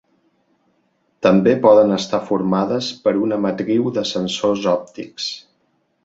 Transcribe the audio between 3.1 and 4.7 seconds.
una matriu de sensors